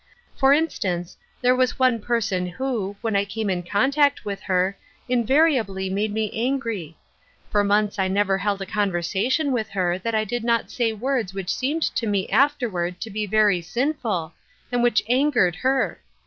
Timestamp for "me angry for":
6.11-7.63